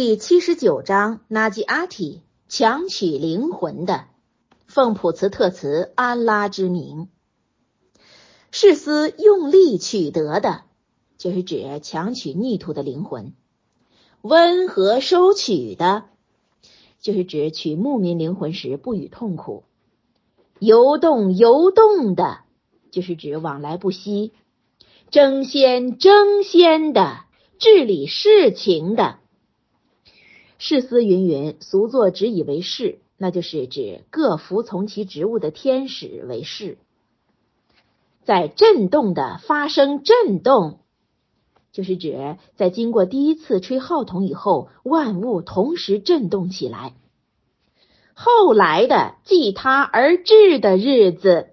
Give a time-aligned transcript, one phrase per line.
[0.00, 4.04] 第七十九章纳吉阿提强取灵魂的
[4.68, 7.08] 奉普茨特茨安拉之名，
[8.52, 10.62] 士斯用力取得的，
[11.16, 13.32] 就是指强取逆徒的灵魂；
[14.22, 16.04] 温和收取的，
[17.00, 19.64] 就是指取牧民灵魂时不予痛苦；
[20.60, 22.42] 游动游动的，
[22.92, 24.30] 就是指往来不息；
[25.10, 27.24] 争先争先的，
[27.58, 29.18] 治理事情的。
[30.58, 36.78] 世思云云，俗作只以为士，那就是指各服从其职务的天使为士。
[38.24, 40.80] 在震动的发生震动，
[41.70, 46.94] 就是指在经过第一次吹号筒以后，万物同时震动起来。
[48.12, 51.50] 后来的继他而至的日子，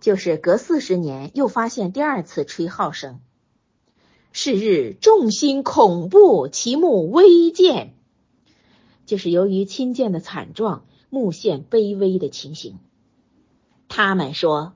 [0.00, 3.20] 就是隔四十年又发现第二次吹号声。
[4.32, 7.94] 是日众心恐怖，其目微见，
[9.04, 12.78] 就是由于亲见的惨状，目现卑微的情形。
[13.88, 14.74] 他们说：“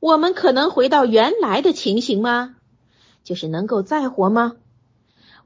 [0.00, 2.56] 我们可能回到原来的情形吗？
[3.24, 4.56] 就是能够再活吗？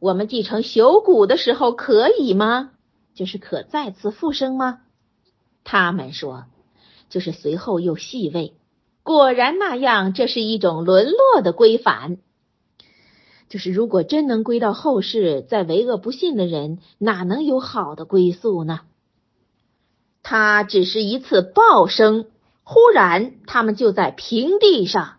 [0.01, 2.73] 我们继承朽骨的时候可以吗？
[3.15, 4.81] 就是可再次复生吗？”
[5.63, 6.47] 他们说
[7.09, 8.55] ：“就是随后又细味，
[9.05, 12.19] 果然那样，这是一种沦落的归返。”
[13.49, 18.81] 就是如果真能归到后世，再为恶不信的人，哪能有好的归宿呢？
[20.23, 22.27] 他只是一次爆声，
[22.63, 25.19] 忽然他们就在平地上，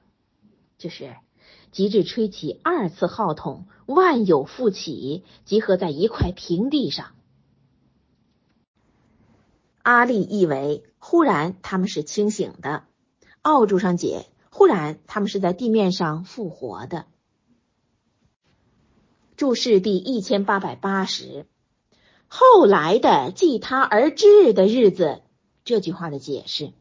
[0.77, 1.15] 就是
[1.71, 7.11] 即至吹起二次号筒，万有复起，集合在一块平地上。
[9.83, 12.85] 阿力译为：忽然他们是清醒的；
[13.43, 17.05] 奥注上解：忽然他们是在地面上复活的。
[19.37, 21.45] 注释第一千八百八十，
[22.27, 25.21] 后来的继他而至的日子，
[25.65, 26.71] 这句话的解释，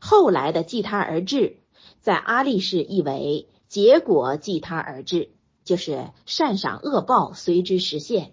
[0.00, 1.56] 后来的继他而至，
[2.00, 5.30] 在阿力士译为结果继他而至，
[5.64, 8.32] 就是善赏恶报随之实现。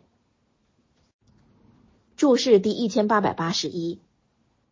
[2.16, 3.99] 注释第一千八百八十一，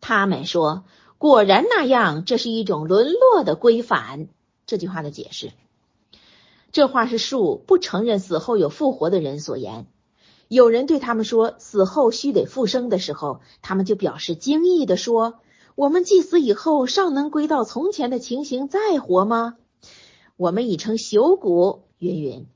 [0.01, 0.83] 他们说
[1.17, 4.29] 果然那样，这是一种沦落的归返，
[4.67, 5.51] 这句话的解释。
[6.71, 9.87] 这话是树不承认死后有复活的人所言。
[10.47, 15.35] 有人对他们说死后须得复生的时候，他们就表示惊异的说
[15.75, 19.55] ：“我们既死以后，尚能归到从前的情形再活吗？
[20.35, 22.47] 我们已成朽骨。”云云，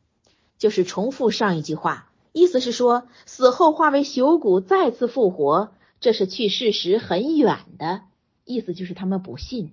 [0.57, 8.01] 就是重复上一句话，意思是说死后化为朽骨再次复活，这是去世时很远的
[8.43, 9.71] 意思，就是他们不信。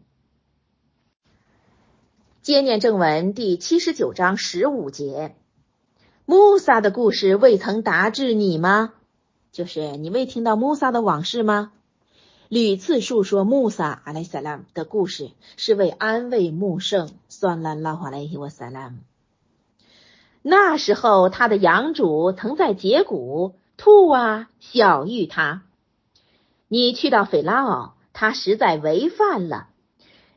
[2.42, 5.36] 接念正文第七十九章十五节，
[6.24, 8.94] 穆萨的故事未曾达至你吗？
[9.52, 11.70] 就是你未听到穆萨的往事吗？
[12.48, 18.92] 屡次述说穆萨阿莱萨拉姆的故事，是为安慰穆圣算兰拉华莱伊瓦萨拉。
[20.42, 25.62] 那时候，他的养主曾在结谷兔啊小遇他。
[26.66, 29.68] 你去到斐拉奥，他实在违犯了。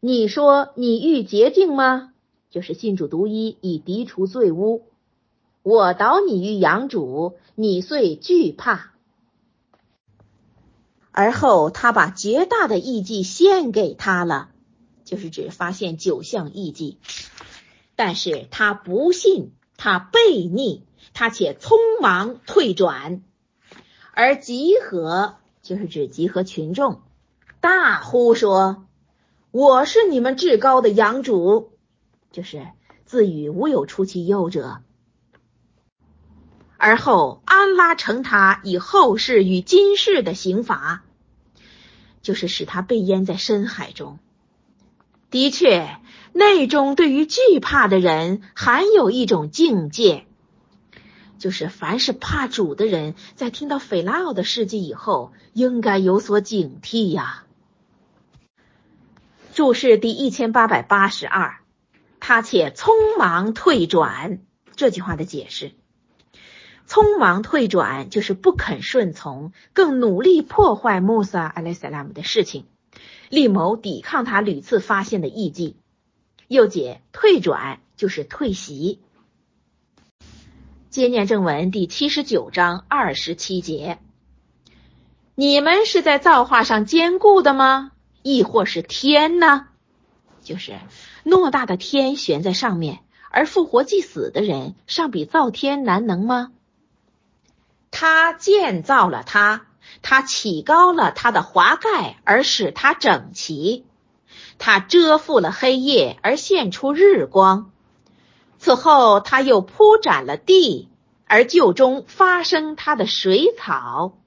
[0.06, 2.14] 你说你欲洁净吗？
[2.52, 4.84] 就是信主独一，以涤除罪污。
[5.64, 8.92] 我导你于养主，你遂惧怕。
[11.12, 14.52] 而后他把绝大的艺伎献给他了，
[15.06, 17.00] 就是指发现九项艺伎。
[17.96, 20.84] 但是他不信，他悖逆，
[21.16, 23.24] 他且匆忙退转，
[24.14, 27.02] 而集合就是指集合群众，
[27.60, 28.85] 大呼说。
[29.56, 31.72] 我是你们至高的养主，
[32.34, 32.68] 就是
[33.06, 34.80] 自语无有出其右者。
[36.76, 41.06] 而后安拉成他以后世与今世的刑罚，
[42.22, 44.20] 就是使他被淹在深海中。
[45.32, 45.88] 的确，
[46.34, 50.26] 内中对于惧怕的人，还有一种境界，
[51.40, 57.45] 就是凡是怕主的人，在听到斐拉奥的事迹以后，应该有所警惕呀。
[59.56, 61.60] 注释第一千八百八十二，
[62.20, 64.40] 他且匆忙退转。
[64.76, 65.72] 这句话的解释：
[66.90, 72.66] 匆忙退转就是不肯顺从，更努力破坏穆萨阿莱萨拉姆的事情，
[73.30, 75.78] 力谋抵抗他屡次发现的异迹。
[76.50, 79.00] 又解退转就是退席。
[80.90, 84.00] 接念正文第七十九章二十七节：
[85.34, 87.94] 你们是在造化上坚固的吗？
[88.26, 89.68] 亦或是天呢？
[90.42, 90.80] 就是
[91.24, 96.52] 偌大的天悬在上面，而复活即死的人，尚比造天难能吗？
[97.92, 99.68] 他建造了它，
[100.02, 103.84] 他起高了它的华盖，而使它整齐；
[104.58, 107.72] 他遮覆了黑夜，而现出日光。
[108.58, 110.90] 此后，他又铺展了地，
[111.28, 114.18] 而就中发生他的水草。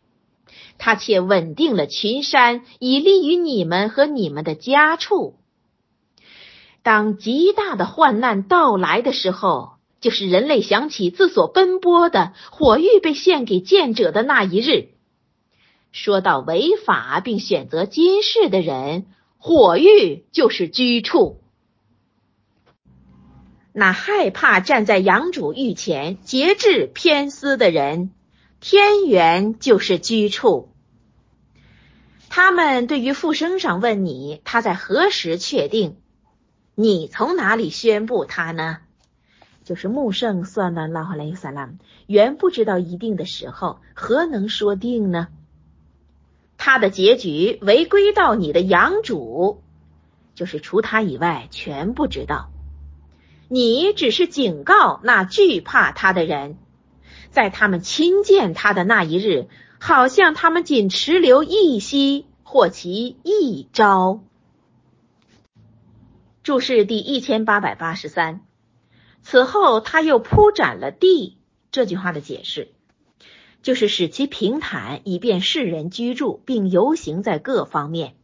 [0.78, 5.36] 他且稳定了群山，以利于你们和你们的家畜。
[6.82, 9.78] 当极大的患难到来的时候。
[10.00, 14.90] 就是人类想起自所奔波的火域被献给见者的那一日。
[15.90, 19.06] 说到违法并选择今世的人，
[19.38, 21.40] 火域就是居处。
[23.72, 28.12] 那害怕站在阳主御前节制偏私的人，
[28.60, 30.70] 天元就是居处。
[32.28, 35.96] 他们对于复生上问你，他在何时确定？
[36.74, 38.78] 你从哪里宣布他呢？
[39.64, 41.70] 就是穆圣算了拉哈雷萨拉
[42.06, 45.28] 原不知道一定的时候，何能说定呢？
[46.56, 49.62] 他的结局违归到你的养主，
[50.34, 52.50] 就是除他以外全不知道。
[53.48, 56.58] 你只是警告那惧怕他的人，
[57.30, 59.48] 在他们亲见他的那一日，
[59.78, 64.20] 好像他们仅持留一息或其一朝。
[66.42, 68.40] 注释第一千八百八十三。
[69.22, 71.36] 此后，他又铺展了地。
[71.70, 72.72] 这句话的解释，
[73.62, 78.14] 就是使其平坦，以便世人居住，并游行在各方面。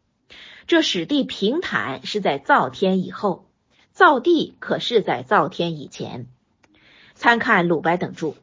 [0.66, 3.44] 这使地平坦是在造天以后，
[3.92, 6.26] 造地可是在造天以前。
[7.14, 8.34] 参看鲁白等注。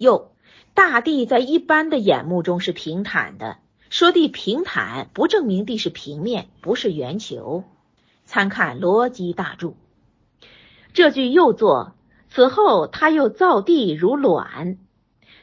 [0.00, 0.32] 又，
[0.72, 3.58] 大地在一般的眼目中是平坦的。
[3.90, 7.64] 说地平坦，不证明地是平面，不是圆球。
[8.24, 9.74] 参看逻辑大著。
[10.94, 11.92] 这句又作，
[12.30, 14.78] 此后他又造地如卵。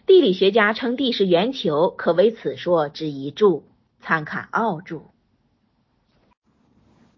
[0.07, 3.63] 地理学家称地是圆球，可为此说之一注。
[3.99, 5.03] 参看奥注。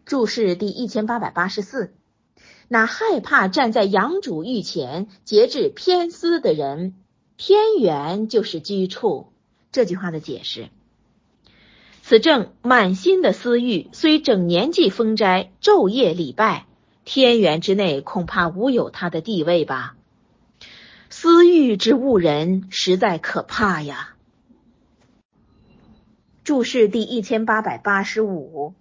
[0.03, 1.95] 注释第一千八百八十四。
[2.67, 6.95] 那害怕站在阳主御前节制偏私的人，
[7.41, 9.31] 天元就是居处。
[9.71, 10.67] 这句话的解释。
[12.01, 16.65] 此正满心的私欲，虽整年纪封斋，昼夜礼拜。
[17.05, 19.95] 天元之内恐怕无有他的地位吧？
[21.09, 24.15] 私欲之误人，实在可怕呀！
[26.43, 28.73] 注释第一千八百八十五，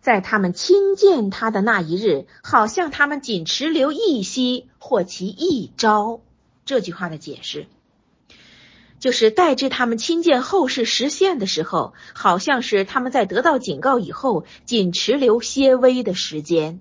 [0.00, 6.20] 在他们亲见他的那一日，好像他们仅持留一息或其一朝。
[6.64, 7.66] 这句话的解释，
[9.00, 16.80] 就是代之他们亲见后世实现的时候，好像是他们在得到警告以后，仅持留些微的时间。